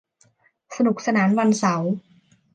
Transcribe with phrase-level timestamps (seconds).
[0.75, 1.91] สนุกสนานวันเสาร์